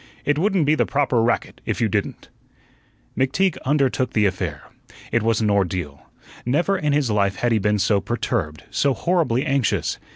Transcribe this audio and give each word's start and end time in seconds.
"It 0.25 0.39
wouldn't 0.39 0.65
be 0.65 0.73
the 0.73 0.87
proper 0.87 1.21
racket 1.21 1.61
if 1.63 1.79
you 1.79 1.87
didn't." 1.87 2.29
McTeague 3.15 3.55
undertook 3.65 4.13
the 4.13 4.25
affair. 4.25 4.63
It 5.11 5.21
was 5.21 5.41
an 5.41 5.51
ordeal. 5.51 6.07
Never 6.43 6.75
in 6.75 6.91
his 6.91 7.11
life 7.11 7.35
had 7.35 7.51
he 7.51 7.59
been 7.59 7.77
so 7.77 8.01
perturbed, 8.01 8.63
so 8.71 8.95
horribly 8.95 9.45
anxious. 9.45 9.99